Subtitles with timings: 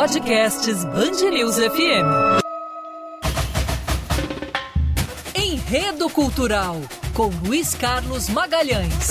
[0.00, 2.08] Podcasts Bangerils FM.
[5.34, 6.80] Enredo Cultural,
[7.12, 9.10] com Luiz Carlos Magalhães.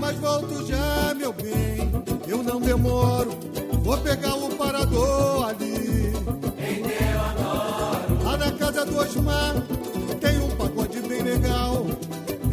[0.00, 1.90] Mas volto já, meu bem,
[2.28, 3.36] eu não demoro.
[3.82, 6.12] Vou pegar o parador ali.
[6.60, 8.22] Em Deodoro.
[8.22, 9.54] Lá na casa do Osmar,
[10.20, 11.86] tem um pagode bem legal.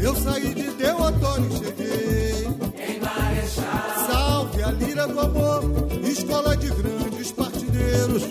[0.01, 2.68] Eu saí de Deodoro e cheguei.
[3.49, 5.63] Salve a lira do amor,
[6.03, 8.23] escola de grandes partideiros.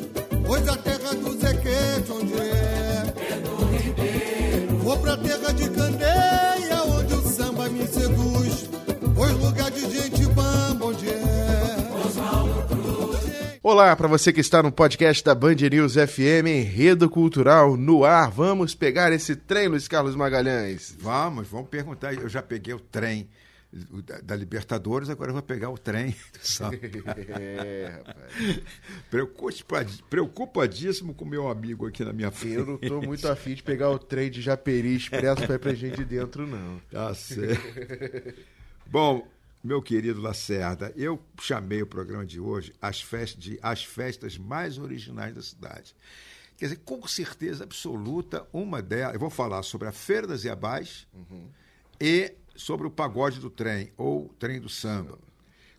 [0.46, 3.14] Pois a terra do Zequete, onde é?
[3.16, 4.76] Pedro Ribeiro.
[4.78, 8.68] Vou pra terra de Candeia, onde o samba me seduz.
[9.14, 11.76] Pois lugar de gente bamba, onde é?
[12.06, 13.59] Oswaldo Cruz.
[13.62, 18.30] Olá, para você que está no podcast da Band News FM, Enredo Cultural no ar.
[18.30, 20.96] Vamos pegar esse trem, Luiz Carlos Magalhães.
[21.00, 22.14] Vamos, vamos perguntar.
[22.14, 23.28] Eu já peguei o trem
[23.70, 26.15] da, da Libertadores, agora eu vou pegar o trem.
[27.40, 28.02] É,
[30.09, 32.54] Preocupadíssimo com meu amigo aqui na minha frente.
[32.54, 35.74] Eu não tô muito afim de pegar o trem de Japeri Expresso pra ir pra
[35.74, 36.80] gente de dentro, não.
[36.90, 37.62] Tá certo.
[38.87, 39.28] Bom,
[39.62, 44.78] meu querido Lacerda, eu chamei o programa de hoje as festas, de as festas mais
[44.78, 45.95] originais da cidade.
[46.56, 49.15] Quer dizer, com certeza absoluta, uma delas.
[49.15, 51.06] Eu vou falar sobre a Feira das Iabás
[52.00, 55.16] e sobre o pagode do trem, ou trem do samba.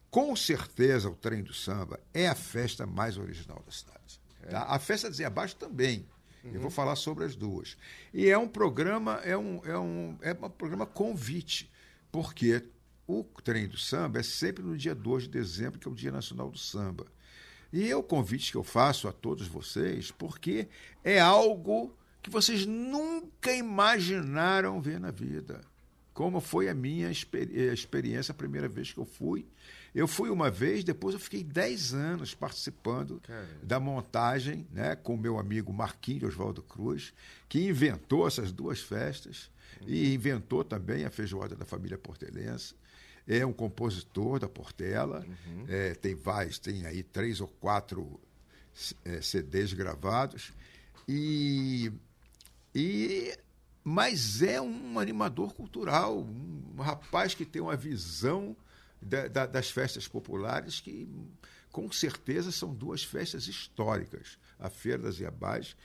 [0.10, 4.20] Com certeza, o trem do samba é a festa mais original da cidade.
[4.50, 4.64] tá?
[4.64, 6.08] A festa das Iabás também.
[6.42, 7.76] Eu vou falar sobre as duas.
[8.14, 11.70] E é um programa, é um, é um, é um programa convite,
[12.10, 12.64] porque
[13.06, 16.14] o trem do samba é sempre no dia 2 de dezembro, que é o Dia
[16.14, 17.06] Nacional do Samba.
[17.74, 20.70] E é o convite que eu faço a todos vocês, porque
[21.04, 25.62] é algo que vocês nunca imaginaram ver na vida.
[26.20, 29.46] Como foi a minha experi- eh, experiência a primeira vez que eu fui.
[29.96, 33.22] Eu fui uma vez, depois eu fiquei 10 anos participando
[33.64, 37.14] da montagem né, com o meu amigo Marquinhos Oswaldo Cruz,
[37.48, 39.50] que inventou essas duas festas
[39.88, 42.76] e inventou também a feijoada da família portelense.
[43.26, 45.26] É um compositor da Portela,
[45.70, 48.20] é, tem vários, tem aí três ou quatro
[49.06, 50.52] é, CDs gravados,
[51.08, 51.90] e,
[52.76, 53.34] e
[53.94, 58.56] mas é um animador cultural, um rapaz que tem uma visão
[59.02, 61.08] da- da- das festas populares que
[61.72, 65.76] com certeza são duas festas históricas, a Feira das Iabás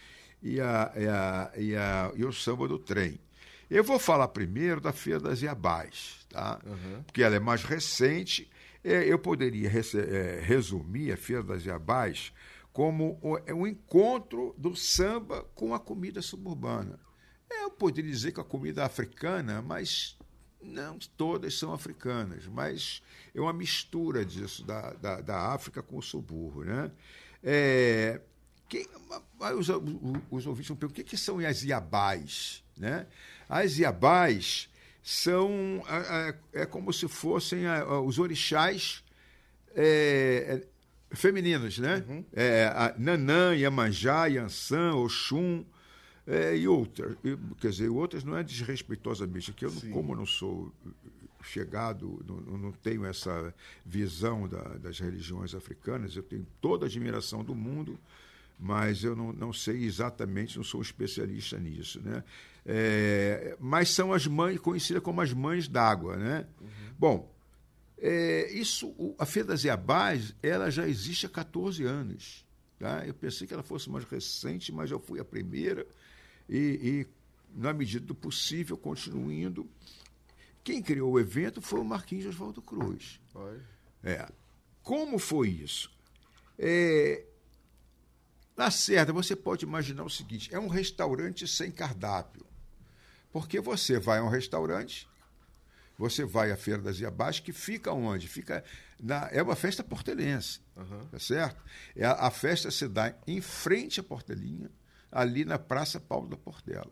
[0.43, 3.19] e, a, e, a, e, a, e o Samba do Trem.
[3.71, 6.61] Eu vou falar primeiro da Feira das Iabás, tá?
[7.07, 8.51] porque ela é mais recente.
[8.83, 12.33] É, Eu poderia é, resumir a Feira das Iabás
[12.71, 16.99] como o- é um encontro do samba com a comida suburbana.
[17.51, 20.17] Eu poderia dizer que a comida africana, mas
[20.63, 23.03] não todas são africanas, mas
[23.35, 26.65] é uma mistura disso, da, da, da África com o subúrbio.
[26.65, 26.91] Né?
[27.43, 28.21] É,
[28.69, 28.89] que-
[29.41, 32.65] aí os, os ouvintes vão perguntar o que, que são as iabás?
[32.77, 33.07] Né?
[33.49, 34.69] As iabás
[35.03, 37.65] são é, é, é como se fossem
[38.07, 39.05] os orixás
[39.75, 40.63] é,
[41.11, 42.03] é, femininos, né?
[42.33, 45.65] É, a Nanã, Iemanjá, Yansan, Oxum
[46.27, 47.17] é, e outras.
[47.61, 50.73] Quer dizer, outras não é desrespeitosamente, que eu, não- como eu não sou
[51.43, 53.55] chegado, não, não tenho essa
[53.85, 57.99] visão da- das religiões africanas, eu tenho toda a admiração do mundo,
[58.59, 62.25] mas eu não, não sei exatamente, não sou especialista nisso, né?
[62.65, 66.47] É, mas são as mães, conhecidas como as mães d'água, né?
[66.99, 67.31] Bom,
[67.99, 72.43] é, isso, a Feira das Iabás, ela já existe há 14 anos.
[72.79, 73.07] Tá?
[73.07, 75.87] Eu pensei que ela fosse mais recente, mas eu fui a primeira
[76.49, 77.07] e, e,
[77.55, 79.69] na medida do possível, continuo indo.
[80.63, 83.21] Quem criou o evento foi o Marquinhos Oswaldo Cruz.
[84.03, 84.29] É.
[84.83, 85.91] Como foi isso?
[86.59, 87.25] É,
[88.57, 92.47] Lacerda, você pode imaginar o seguinte: é um restaurante sem cardápio.
[93.33, 95.09] Porque você vai a um restaurante,
[95.99, 98.29] você vai à Feira das Iabás, que fica onde?
[98.29, 98.65] Fica
[99.03, 100.61] na, é uma festa portelense,
[101.11, 101.61] tá certo?
[101.97, 104.71] É, a, a festa se dá em frente à Portelinha,
[105.15, 106.91] ali na Praça Paulo da Portela.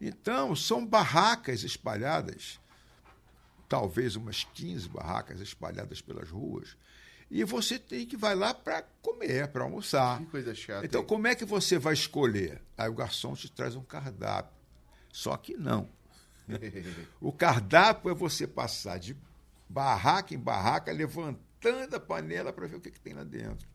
[0.00, 2.58] Então, são barracas espalhadas,
[3.68, 6.76] talvez umas 15 barracas espalhadas pelas ruas,
[7.30, 10.18] e você tem que vai lá para comer, para almoçar.
[10.20, 11.06] Que coisa chata, Então, hein?
[11.06, 12.62] como é que você vai escolher?
[12.76, 14.56] Aí o garçom te traz um cardápio.
[15.12, 15.88] Só que não.
[17.20, 19.14] O cardápio é você passar de
[19.68, 23.68] barraca em barraca, levantando a panela para ver o que, que tem lá dentro.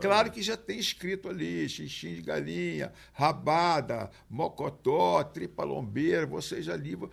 [0.00, 6.76] Claro que já tem escrito ali, xixim de galinha, rabada, mocotó, tripa lombeira, você já
[6.76, 7.08] livra.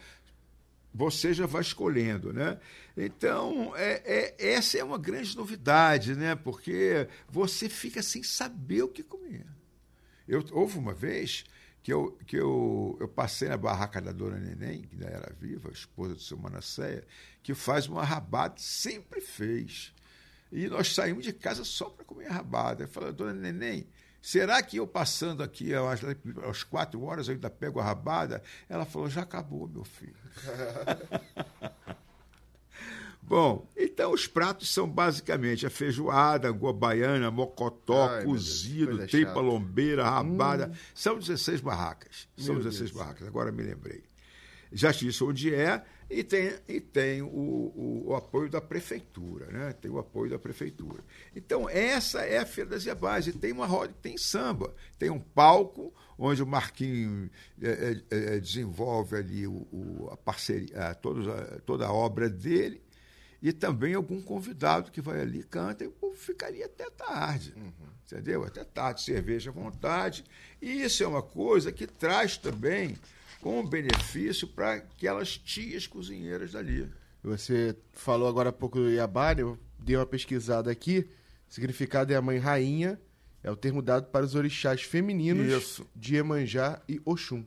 [0.93, 2.59] você já vai escolhendo, né?
[2.97, 6.35] Então, é, é, essa é uma grande novidade, né?
[6.35, 9.45] Porque você fica sem saber o que comer.
[10.27, 11.45] Eu, houve uma vez
[11.81, 15.69] que, eu, que eu, eu passei na barraca da dona Neném, que ainda era viva,
[15.69, 17.05] a esposa do seu Manasseia,
[17.41, 19.93] que faz uma rabada, sempre fez.
[20.51, 22.83] E nós saímos de casa só para comer a rabada.
[22.83, 23.87] Eu falei, dona Neném,
[24.21, 26.01] será que eu passando aqui às,
[26.49, 28.41] às quatro horas eu ainda pego a rabada?
[28.67, 30.15] Ela falou, já acabou, meu filho.
[33.21, 39.29] Bom, então os pratos são basicamente a feijoada, a baiana, mocotó, Ai, cozido, Deus, tripa
[39.29, 39.39] chata.
[39.41, 40.71] lombeira, rabada.
[40.95, 42.27] São 16 barracas.
[42.35, 42.99] São Meu 16 Deus.
[42.99, 44.03] barracas, agora me lembrei.
[44.71, 49.73] Disse onde é e tem, e tem o, o, o apoio da prefeitura, né?
[49.73, 51.03] Tem o apoio da prefeitura.
[51.35, 53.27] Então, essa é a Feira das Iabás.
[53.27, 57.29] E tem uma roda, tem samba, tem um palco onde o Marquinho
[57.61, 62.29] eh, eh, eh, desenvolve ali o, o- a parceria, a, todos a- toda a obra
[62.29, 62.81] dele
[63.41, 67.53] e também algum convidado que vai ali, canta, e o povo ficaria até tarde.
[68.05, 68.43] Entendeu?
[68.43, 70.25] Até tarde, cerveja à vontade.
[70.61, 72.97] E isso é uma coisa que traz também
[73.43, 76.89] um benefício para aquelas tias cozinheiras dali.
[77.23, 81.07] Você falou agora há pouco do Iabá, eu dei uma pesquisada aqui.
[81.49, 82.99] O significado é a mãe rainha,
[83.43, 85.87] é o termo dado para os orixás femininos Isso.
[85.95, 87.45] de Iemanjá e Oxum.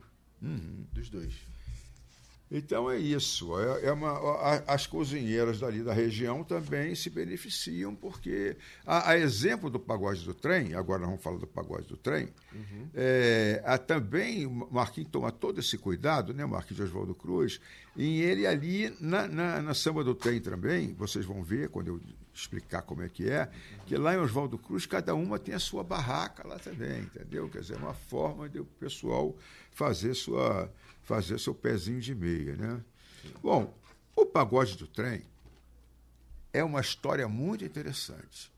[0.91, 1.52] Dos dois.
[2.55, 3.59] Então é isso.
[3.59, 8.55] É, é uma, a- as cozinheiras dali da região também se beneficiam, porque,
[8.85, 12.29] a, a exemplo do pagode do trem, agora nós vamos falar do pagode do trem,
[12.93, 17.59] é, há também o Marquinhos toma todo esse cuidado, né, o Marquinhos de Oswaldo Cruz,
[17.95, 21.99] e ele ali na, na, na samba do trem também, vocês vão ver quando eu
[22.33, 23.49] explicar como é que é,
[23.85, 27.49] que lá em Oswaldo Cruz cada uma tem a sua barraca lá também, entendeu?
[27.49, 29.35] Quer dizer, é uma forma de o pessoal
[29.71, 30.71] fazer sua
[31.03, 32.83] fazer seu pezinho de meia, né?
[33.41, 33.73] Bom,
[34.15, 35.23] o pagode do trem
[36.51, 38.51] é uma história muito interessante.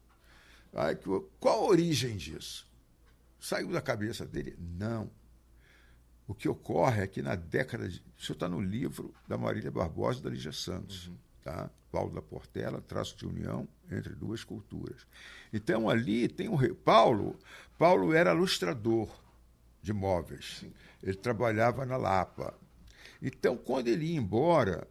[1.39, 2.67] Qual a origem disso?
[3.39, 4.57] Saiu da cabeça dele?
[4.59, 5.09] Não.
[6.27, 8.03] O que ocorre é que na década de.
[8.17, 11.11] Isso está no livro da Marília Barbosa e da Lígia Santos.
[11.43, 11.69] Tá?
[11.91, 15.05] Paulo da Portela, traço de união entre duas culturas.
[15.53, 16.73] Então ali tem o rei.
[16.73, 17.39] Paulo,
[17.77, 19.07] Paulo era ilustrador
[19.85, 20.65] de móveis.
[21.01, 22.57] Ele trabalhava na Lapa.
[23.21, 24.87] Então, quando ele ia embora,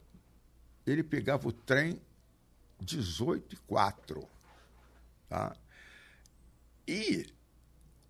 [0.87, 2.01] ele pegava o trem
[2.81, 4.27] 18 e 4.
[5.29, 5.57] Tá?
[6.87, 7.27] E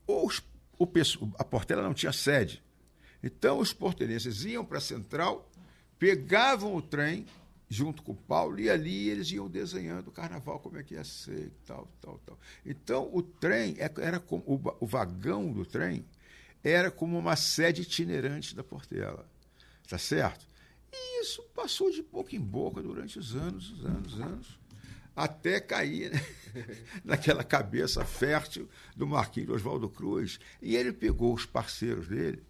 [0.06, 0.42] os,
[0.78, 0.86] o,
[1.38, 2.62] a Portela não tinha sede.
[3.22, 5.50] Então, os portelenses iam para a central,
[5.98, 7.25] pegavam o trem
[7.66, 11.04] junto com o Paulo e ali eles iam desenhando o carnaval, como é que ia
[11.04, 12.38] ser, tal, tal, tal.
[12.64, 16.04] Então, o trem é- era como o, o vagão do trem
[16.64, 19.28] era como uma sede itinerante da Portela.
[19.88, 20.46] Tá certo?
[20.93, 24.58] E isso passou de boca em boca durante os anos, os anos, os anos,
[25.14, 26.20] até cair né,
[27.05, 30.40] naquela cabeça fértil do Marquinhos Oswaldo Cruz.
[30.62, 32.43] E ele pegou os parceiros dele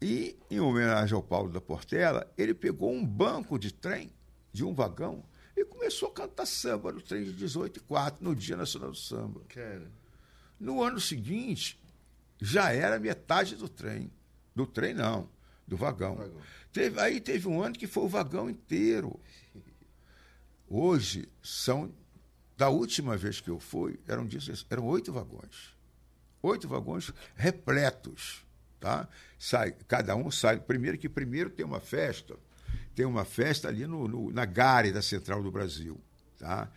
[0.00, 4.12] e, em homenagem ao Paulo da Portela, ele pegou um banco de trem,
[4.52, 5.24] de um vagão,
[5.56, 8.96] e começou a cantar samba no trem de 18 e 4, no Dia Nacional do
[8.96, 9.40] Samba.
[9.48, 9.90] Cara,
[10.60, 11.80] No ano seguinte,
[12.40, 14.10] já era metade do trem.
[14.54, 15.28] Do trem, não,
[15.66, 16.16] do vagão.
[16.16, 16.40] Vagão.
[16.72, 19.18] Teve, aí teve um ano que foi o vagão inteiro.
[20.68, 21.92] Hoje são.
[22.56, 25.76] Da última vez que eu fui, eram, 16 eram oito vagões.
[26.42, 28.44] Oito vagões repletos.
[28.80, 29.06] Tá?
[29.38, 30.58] Sai, cada um sai.
[30.58, 32.34] Primeiro que primeiro tem uma festa.
[32.94, 36.00] Tem uma festa ali no, no- na Gare da Central do Brasil.
[36.38, 36.70] Tá?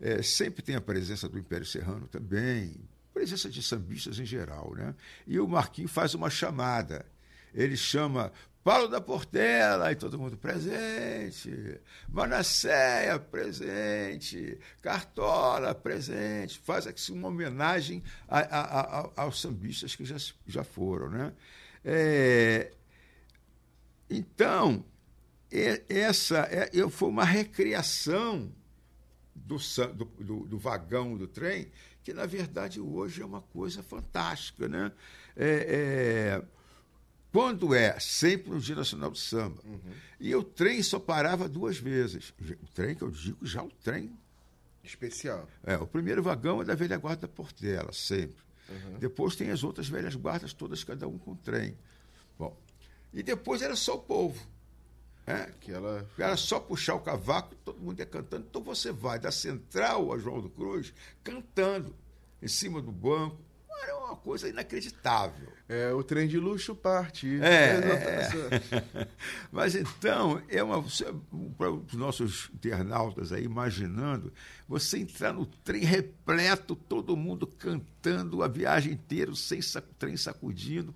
[0.00, 2.76] É, sempre tem a presença do Império Serrano também,
[3.14, 4.74] presença de sambistas em geral.
[4.74, 4.94] Né?
[5.26, 7.06] E o Marquinhos faz uma chamada.
[7.54, 8.32] Ele chama
[8.64, 11.78] Paulo da Portela, e todo mundo presente.
[12.08, 14.58] Manasseia, presente.
[14.82, 16.58] Cartola, presente.
[16.58, 20.16] Faz aqui uma homenagem a- a- a- aos sambistas que já,
[20.46, 21.08] já foram.
[21.10, 21.32] Né?
[21.84, 22.72] É,
[24.10, 24.84] então,
[25.88, 28.50] essa é, eu, foi uma recriação
[29.34, 31.70] do, do, do- do vagão do trem,
[32.04, 34.68] que na verdade hoje é uma coisa fantástica.
[34.68, 34.92] Né?
[35.34, 36.42] É, é,
[37.32, 37.98] quando é?
[37.98, 39.62] Sempre no Dia Nacional do Samba.
[40.20, 42.32] E o trem só parava duas vezes.
[42.62, 44.16] O trem que eu digo, já o trem.
[44.84, 45.48] especial.
[45.64, 48.44] É, o primeiro vagão é da velha guarda da Portela, sempre.
[48.98, 51.76] Depois tem as outras velhas guardas, todas, cada um com trem.
[52.38, 52.56] Bom,
[53.12, 54.46] e depois era só o povo.
[55.26, 55.50] Né?
[55.60, 56.06] Que ela.
[56.18, 58.46] Era só puxar o cavaco, todo mundo ia cantando.
[58.48, 61.94] Então você vai da central a João do Cruz cantando
[62.42, 63.38] em cima do banco.
[63.82, 65.52] Era uma coisa inacreditável.
[65.68, 67.40] É, o trem de luxo parte.
[67.42, 68.86] É, Exatamente.
[68.96, 69.08] é.
[69.50, 70.82] Mas então, é uma,
[71.56, 74.32] para os nossos internautas aí imaginando,
[74.68, 80.94] você entrar no trem repleto, todo mundo cantando a viagem inteira, sem sac, trem sacudindo.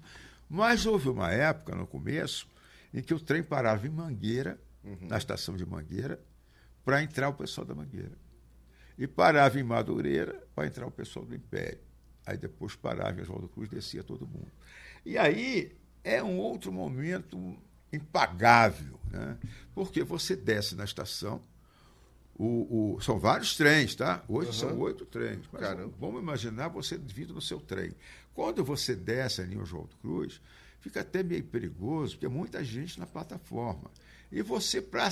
[0.49, 2.47] Mas houve uma época, no começo,
[2.93, 4.59] em que o trem parava em Mangueira,
[5.03, 6.21] na estação de Mangueira,
[6.85, 8.17] para entrar o pessoal da Mangueira.
[8.97, 11.81] E parava em Madureira para entrar o pessoal do Império.
[12.27, 14.51] Aí depois parava em Oswaldo Cruz, descia todo mundo.
[15.05, 17.57] E aí é um outro momento
[17.93, 19.39] impagável, né?
[19.75, 21.43] porque você desce na estação,
[22.35, 24.23] o, o, são vários trens, tá?
[24.29, 25.49] Hoje são oito trens.
[25.53, 25.93] Mas Caramba.
[25.99, 27.95] vamos imaginar você vindo no seu trem.
[28.33, 30.41] Quando você desce ali em Oswaldo Cruz,
[30.81, 33.91] fica até meio perigoso, porque é muita gente na plataforma.
[34.31, 35.09] E você, para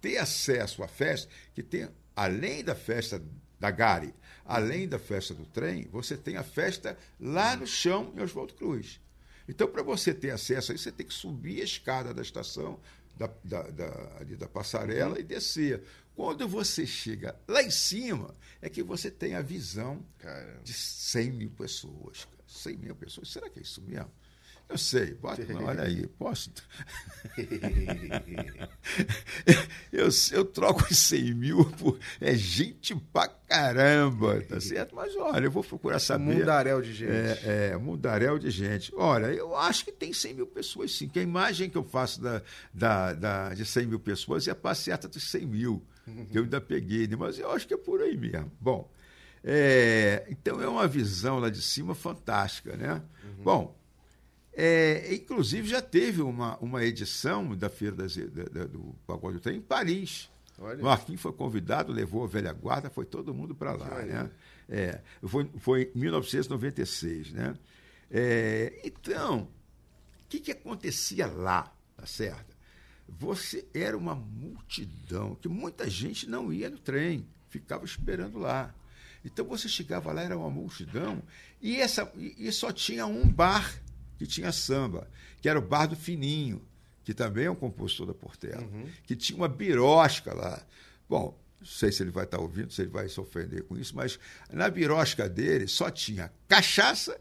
[0.00, 3.22] ter acesso à festa, que tem, além da festa
[3.58, 8.20] da Gare, além da festa do trem, você tem a festa lá no chão em
[8.20, 9.00] Oswaldo Cruz.
[9.48, 12.80] Então, para você ter acesso a isso, você tem que subir a escada da estação,
[13.16, 13.88] da, da, da,
[14.38, 15.82] da passarela e descer.
[16.14, 20.62] Quando você chega lá em cima, é que você tem a visão Caramba.
[20.62, 22.24] de 100 mil pessoas.
[22.24, 22.44] cara.
[22.46, 23.28] 100 mil pessoas.
[23.30, 24.10] Será que é isso mesmo?
[24.68, 26.50] Eu sei, bota, não, olha aí, posso.
[29.92, 31.98] eu, eu troco os 100 mil por.
[32.20, 34.94] É gente pra caramba, tá certo?
[34.94, 36.24] Mas olha, eu vou procurar Um saber.
[36.38, 37.10] mundaréu de gente.
[37.10, 38.92] É, é, mundaréu de gente.
[38.96, 42.20] Olha, eu acho que tem 100 mil pessoas sim, que a imagem que eu faço
[42.20, 42.42] da,
[42.72, 45.82] da, da- de 100 mil pessoas é a passeata dos 100 mil,
[46.30, 47.16] que eu ainda peguei, né?
[47.16, 48.50] mas eu acho que é por aí mesmo.
[48.60, 48.90] Bom,
[49.44, 53.02] é, então é uma visão lá de cima fantástica, né?
[53.42, 53.76] Bom,
[54.56, 59.40] é, inclusive já teve uma, uma edição da Feira das, da- da- do Pagode do
[59.40, 60.30] Trem em Paris.
[60.58, 60.82] Olha.
[60.82, 64.02] Marquinhos foi convidado, levou a velha guarda, foi todo mundo para lá.
[64.02, 64.30] Né?
[64.68, 67.32] É, foi, foi em 1996.
[67.32, 67.54] Né?
[68.10, 72.56] É, então, o que, que acontecia lá, tá certo?
[73.06, 78.74] Você era uma multidão, que muita gente não ia no trem, ficava esperando lá.
[79.24, 81.22] Então você chegava lá, era uma multidão,
[81.60, 83.72] e, essa, e só tinha um bar
[84.18, 85.08] que tinha samba,
[85.40, 86.62] que era o Bar do Fininho,
[87.04, 88.66] que também é um compositor da Portela,
[89.04, 90.64] que tinha uma birosca lá.
[91.08, 93.94] Bom, não sei se ele vai estar ouvindo, se ele vai se ofender com isso,
[93.94, 94.18] mas
[94.52, 97.18] na birosca dele só tinha cachaça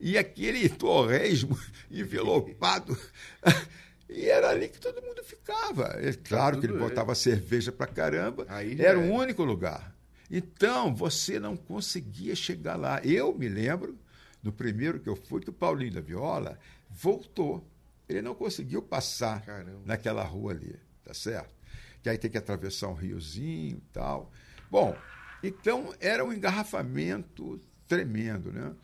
[0.00, 1.58] e aquele torresmo
[1.90, 2.96] envelopado.
[4.10, 5.94] E era ali que todo mundo ficava.
[6.00, 8.46] É claro que ele botava cerveja pra caramba.
[8.78, 9.94] Era o único lugar.
[10.30, 13.02] Então, você não conseguia chegar lá.
[13.04, 13.98] Eu me lembro,
[14.42, 16.58] no primeiro que eu fui, que o Paulinho da Viola
[16.90, 17.66] voltou.
[18.08, 19.82] Ele não conseguiu passar Caramba.
[19.84, 21.54] naquela rua ali, tá certo?
[22.02, 24.30] Que aí tem que atravessar um riozinho e tal.
[24.70, 24.96] Bom,
[25.42, 28.74] então era um engarrafamento tremendo, né?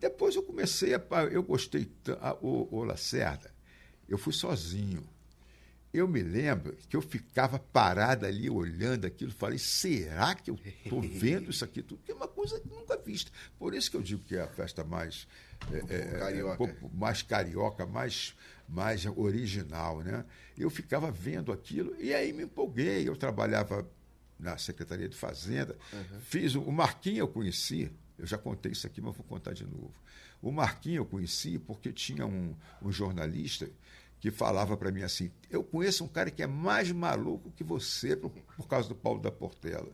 [0.00, 1.00] Depois eu comecei a.
[1.30, 1.88] Eu gostei.
[2.20, 3.52] a- O, o Lacerda,
[4.08, 5.02] eu fui sozinho.
[5.92, 11.02] Eu me lembro que eu ficava parado ali olhando aquilo, falei, será que eu estou
[11.04, 12.00] vendo isso aqui tudo?
[12.02, 13.30] Que é uma coisa que nunca vista.
[13.58, 15.28] Por isso que eu digo que é a festa mais
[15.70, 16.64] é, é, Carioca.
[16.64, 18.34] é, mais carioca, mais,
[18.66, 20.24] mais original, né?
[20.56, 23.06] Eu ficava vendo aquilo e aí me empolguei.
[23.06, 23.86] Eu trabalhava
[24.38, 25.76] na Secretaria de Fazenda,
[26.22, 29.64] fiz o, o Marquinhos eu conheci, eu já contei isso aqui, mas vou contar de
[29.64, 29.94] novo.
[30.40, 33.70] O Marquinhos eu conheci porque tinha um, um jornalista
[34.22, 38.14] que falava para mim assim: Eu conheço um cara que é mais maluco que você
[38.14, 39.90] por, por causa do Paulo da Portela.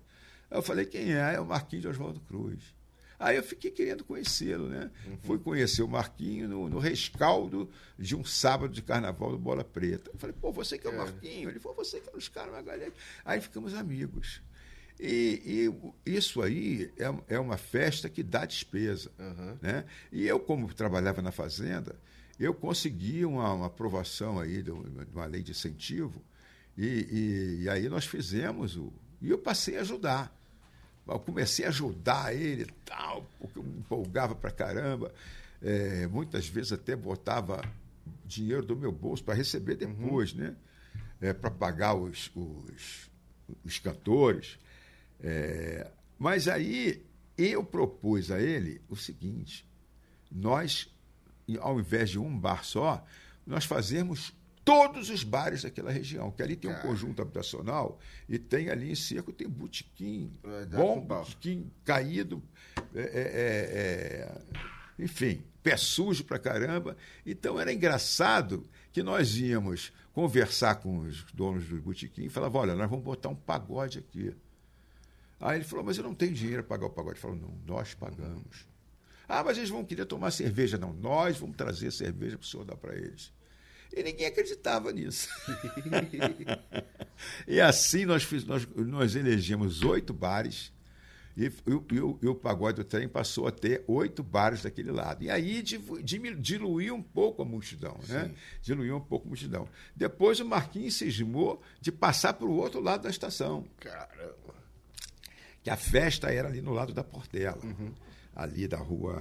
[0.51, 1.37] Aí eu falei: Quem é?
[1.37, 2.77] É o Marquinhos de Oswaldo Cruz.
[3.19, 4.91] Aí eu fiquei querendo conhecê-lo, né?
[5.23, 7.69] Fui conhecer o Marquinho no, no rescaldo
[7.99, 10.11] de um sábado de carnaval do Bola Preta.
[10.13, 11.49] Eu falei, pô, você que é o Marquinho?
[11.49, 12.93] Ele falou, você que é os caras Magalhães.
[13.25, 14.41] Aí ficamos amigos.
[15.01, 15.73] E,
[16.07, 19.11] e isso aí é, é uma festa que dá despesa.
[19.61, 19.85] Né?
[20.13, 21.97] E eu, como trabalhava na fazenda,
[22.39, 26.23] eu consegui uma, uma aprovação aí de uma lei de incentivo,
[26.77, 28.93] e, e- e aí nós fizemos o.
[29.21, 30.35] E eu passei a ajudar.
[31.07, 35.13] Eu comecei a ajudar ele tal, porque eu me empolgava pra caramba.
[35.61, 37.61] É, muitas vezes até botava
[38.25, 40.55] dinheiro do meu bolso para receber depois, né?
[41.21, 43.11] É, para pagar os, os,
[43.65, 44.59] os cantores.
[45.21, 47.03] É, mas aí
[47.37, 49.67] eu propus a ele o seguinte:
[50.31, 50.89] nós,
[51.57, 53.05] ao invés de um bar só,
[53.47, 54.35] nós fazemos
[54.69, 56.87] todos os bares daquela região, que ali tem um Cara.
[56.87, 60.31] conjunto habitacional e tem ali em cerco, tem botequim,
[60.69, 62.43] dar bom botequim caído,
[62.95, 66.99] é, é, é, é, enfim, pé sujo pra caramba.
[67.25, 72.75] Então era engraçado que nós íamos conversar com os donos do botequim e falava, olha,
[72.75, 74.35] nós vamos botar um pagode aqui.
[75.41, 77.15] Aí ele falou, mas eu não tenho dinheiro para pagar o pagode.
[77.15, 78.67] Ele falou, não, nós pagamos.
[79.29, 80.79] Ah, mas eles vão querer tomar cerveja.
[80.79, 83.31] Não, nós vamos trazer cerveja para o senhor dar para eles.
[83.95, 85.29] E ninguém acreditava nisso.
[87.47, 90.73] e assim nós, fiz, nós, nós elegemos oito bares
[91.39, 91.51] e, e,
[91.95, 95.23] e, o, e, o, pagode do trem passou a ter oito bares daquele lado.
[95.23, 98.33] E aí diluiu um pouco a multidão, né?
[98.61, 99.69] Diluiu um pouco a multidão.
[99.95, 103.65] Depois o Marquinhos cismou de passar para o outro lado da estação.
[103.79, 104.55] Caramba.
[105.63, 107.59] Que a festa era ali no lado da Portela.
[107.63, 107.95] Uhum.
[108.39, 109.21] Ali da rua.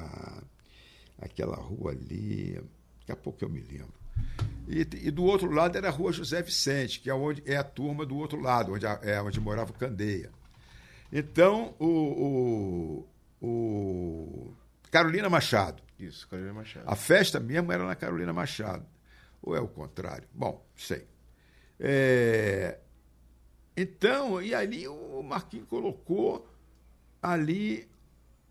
[1.19, 2.53] Aquela rua ali.
[3.00, 3.97] Daqui a pouco eu me lembro.
[4.67, 7.63] E, e, do outro lado era a rua José Vicente, que é, onde, é a
[7.63, 10.29] turma do outro lado, onde, é onde morava o Candeia.
[11.12, 13.05] Então, o,
[13.41, 14.53] o, o,
[14.91, 15.81] Carolina Machado.
[15.97, 16.86] Isso, Carolina Machado.
[16.86, 18.86] A festa mesmo era na Carolina Machado.
[19.41, 20.27] Ou é o contrário?
[20.33, 21.07] Bom, sei.
[21.79, 22.77] É...
[23.75, 26.47] Então, e ali o Marquinhos colocou
[27.21, 27.88] ali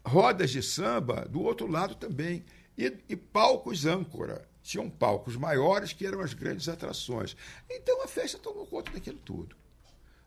[0.06, 2.44] rodas de samba do outro lado também.
[2.78, 4.46] E, e palcos âncora.
[4.62, 7.36] Tinham palcos maiores que eram as grandes atrações.
[7.70, 9.56] Então a festa tomou conta daquilo tudo.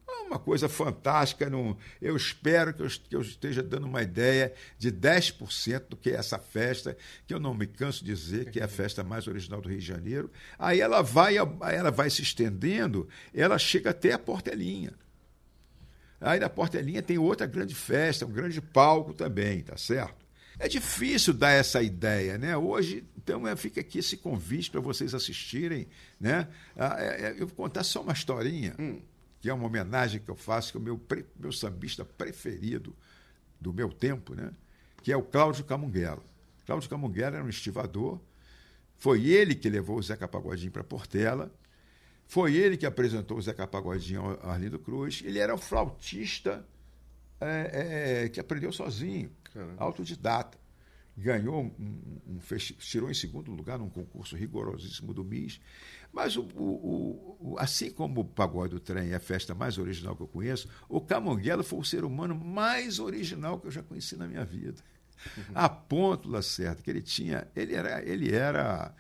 [0.07, 1.50] É uma coisa fantástica.
[1.50, 6.09] Não, eu espero que eu, que eu, esteja dando uma ideia de 10% do que
[6.09, 9.27] é essa festa, que eu não me canso de dizer que é a festa mais
[9.27, 10.31] original do Rio de Janeiro.
[10.57, 14.93] Aí ela vai, ela vai se estendendo, ela chega até a Portelinha.
[16.20, 20.28] Aí na Portelinha tem outra grande festa, um grande palco também, tá certo?
[20.58, 22.58] É difícil dar essa ideia, né?
[22.58, 25.88] Hoje, então, é, fica aqui esse convite para vocês assistirem,
[26.20, 26.50] né?
[26.76, 28.76] Ah, é, é, eu vou contar só uma historinha.
[28.78, 29.00] Hum
[29.40, 31.02] que é uma homenagem que eu faço, que é o meu,
[31.38, 32.96] meu sambista preferido
[33.60, 34.52] do meu tempo, né?
[35.02, 36.22] que é o Cláudio Camunguela.
[36.66, 38.20] Cláudio Camunguela era um estivador,
[38.98, 41.52] foi ele que levou o Zeca Pagodinho para Portela,
[42.29, 46.63] foi ele que apresentou o Zeca Pagodinho ao Arlindo Cruz, ele era um flautista
[47.41, 49.74] é, é, que aprendeu sozinho, Caramba.
[49.83, 50.55] autodidata.
[51.17, 55.59] Ganhou, um, um, um, tirou em segundo lugar num concurso rigorosíssimo do MIS.
[56.13, 60.15] Mas o, o, o, assim como o Pagode do Trem é a festa mais original
[60.15, 64.15] que eu conheço, o Camonguela foi o ser humano mais original que eu já conheci
[64.15, 64.83] na minha vida.
[65.35, 65.44] Uhum.
[65.55, 67.48] A ponto, Lacerda, que ele tinha.
[67.55, 68.07] Ele era.
[68.07, 68.94] Ele era,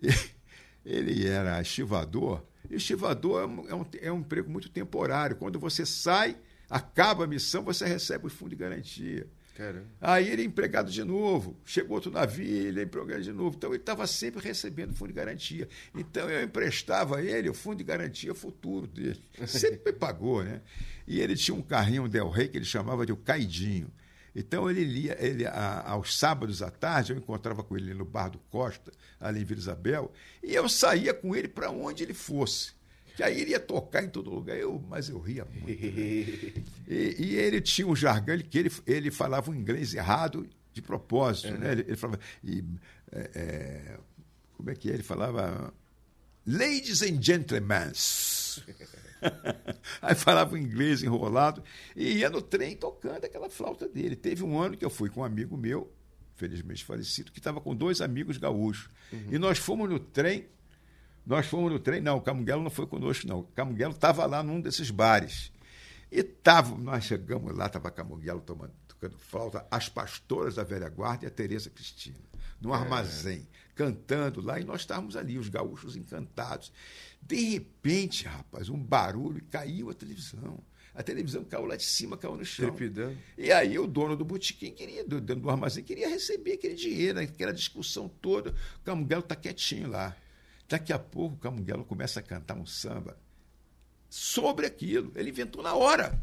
[0.86, 2.44] ele era estivador.
[2.70, 5.36] Estivador é um, é, um, é um emprego muito temporário.
[5.36, 6.36] Quando você sai,
[6.68, 9.26] acaba a missão, você recebe o fundo de garantia.
[9.56, 9.86] Caramba.
[10.02, 13.56] Aí ele é empregado de novo, chegou outro navio, ele é empregado de novo.
[13.56, 15.66] Então ele estava sempre recebendo fundo de garantia.
[15.94, 19.20] Então eu emprestava a ele o fundo de garantia futuro dele.
[19.46, 20.60] Sempre pagou, né?
[21.06, 23.90] E ele tinha um carrinho Del Rey que ele chamava de o Caidinho.
[24.36, 28.28] Então ele lia, ele, a, aos sábados à tarde, eu encontrava com ele no bar
[28.28, 32.76] do Costa, ali em Vila Isabel, e eu saía com ele para onde ele fosse
[33.16, 34.58] que aí iria tocar em todo lugar.
[34.58, 35.66] Eu, mas eu ria muito.
[35.66, 35.72] Né?
[36.86, 40.82] e, e, ele tinha um jargão ele, que ele, ele falava um inglês errado de
[40.82, 41.48] propósito.
[41.48, 41.52] É.
[41.52, 41.72] Né?
[41.72, 42.20] Ele, ele, falava.
[42.44, 42.62] E,
[43.10, 43.98] é, é,
[44.54, 44.92] como é que é?
[44.92, 45.72] Ele falava.
[46.46, 47.90] Ladies and gentlemen.
[50.02, 51.62] Aí falava inglês enrolado
[51.94, 54.16] e ia no trem tocando aquela flauta dele.
[54.16, 55.92] Teve um ano que eu fui com um amigo meu,
[56.34, 58.88] felizmente falecido, que estava com dois amigos gaúchos.
[59.12, 59.28] Uhum.
[59.30, 60.46] E nós fomos no trem
[61.26, 63.40] nós fomos no trem, não, o Camunguelo não foi conosco, não.
[63.40, 65.50] O Camunguelo estava lá num desses bares.
[66.10, 71.24] E tava, nós chegamos lá, estava Camunguelo tomando, tocando flauta, as pastoras da velha guarda
[71.24, 72.16] e a Tereza Cristina,
[72.60, 72.76] no é.
[72.76, 76.72] armazém, cantando lá, e nós estávamos ali, os gaúchos encantados.
[77.22, 80.58] De repente, rapaz, um barulho, caiu a televisão.
[80.94, 82.70] A televisão caiu lá de cima, caiu no chão.
[82.70, 83.18] Trepidando.
[83.36, 87.52] E aí o dono do botequim queria, do, do armazém, queria receber aquele dinheiro, aquela
[87.52, 88.54] discussão toda.
[88.80, 90.16] O Camunguelo está quietinho lá.
[90.66, 93.18] Daqui a pouco o Camunguelo começa a cantar um samba
[94.08, 95.12] sobre aquilo.
[95.14, 96.18] Ele inventou na hora.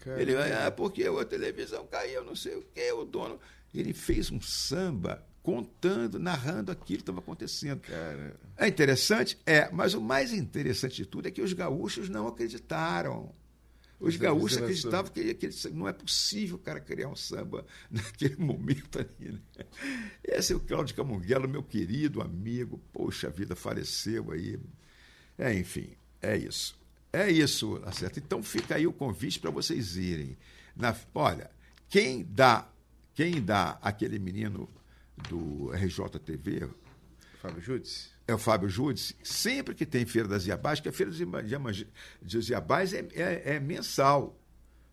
[0.00, 0.22] Caramba.
[0.22, 3.38] Ele vai, ah, porque a televisão caiu, não sei o quê, o dono.
[3.72, 7.80] Ele fez um samba contando, narrando aquilo que estava acontecendo.
[7.80, 8.36] Caramba.
[8.56, 9.38] É interessante?
[9.46, 13.32] É, mas o mais interessante de tudo é que os gaúchos não acreditaram.
[13.98, 18.98] Os gaúchos acreditavam que, que não é possível o cara criar um samba naquele momento
[18.98, 19.32] ali.
[19.32, 19.64] Né?
[20.24, 22.80] Esse é o Cláudio Camunguelo, meu querido amigo.
[22.92, 24.58] Poxa vida, faleceu aí.
[25.36, 25.90] É, enfim,
[26.22, 26.78] é isso.
[27.12, 28.18] É isso, acerto.
[28.18, 30.36] Então fica aí o convite para vocês irem.
[30.76, 31.50] Na, olha,
[31.88, 32.70] quem dá,
[33.14, 34.68] quem dá aquele menino
[35.28, 36.68] do RJTV,
[37.40, 41.12] Fábio Judes, é o Fábio Judes, sempre que tem Feira das Iabás, que a Feira
[42.22, 44.38] dos Iabás é, é, é mensal.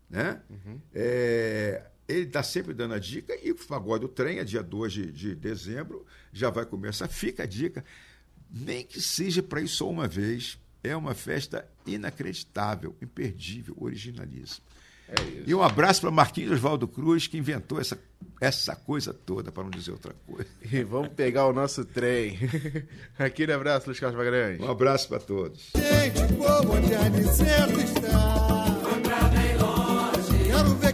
[0.10, 0.42] Né?
[0.50, 0.80] Uhum.
[0.94, 4.94] É, ele está sempre dando a dica, e o Pagode do Trem, é dia 2
[4.94, 7.08] de, de dezembro, já vai começar.
[7.08, 7.84] Fica a dica,
[8.50, 14.66] nem que seja para ir só uma vez, é uma festa inacreditável, imperdível, originalíssima.
[15.08, 15.44] É isso.
[15.48, 17.98] E um abraço para Marquinhos Oswaldo Cruz, que inventou essa,
[18.42, 20.48] essa coisa toda, para não dizer outra coisa.
[20.70, 22.38] E vamos pegar o nosso trem.
[23.18, 24.60] Aquele abraço, Luiz Carlos Magalhães.
[24.60, 25.72] Um abraço para todos.
[25.76, 28.80] Gente boa, onde Aniceto está.
[28.84, 30.87] Foi pra bem longe, Quero ver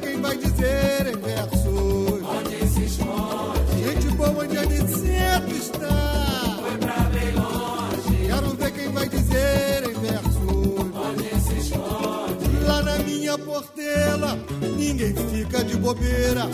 [14.94, 16.46] ninguém fica de bobeira.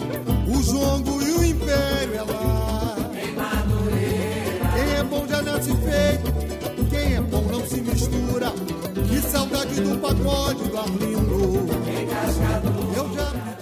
[0.47, 2.95] O jongo e o império é lá.
[4.73, 6.89] Quem é bom já nasce feito.
[6.89, 8.52] Quem é bom não se mistura.
[9.08, 11.69] Que saudade do pagode do Arlindo.
[11.89, 13.59] Em cascadura,